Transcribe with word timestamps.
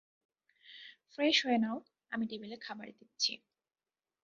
Fresh 1.13 1.37
হয়ে 1.45 1.59
নাও, 1.63 1.77
আমি 2.11 2.23
টেবিলে 2.29 2.57
খাবার 2.61 2.87
দিচ্ছি। 2.99 3.31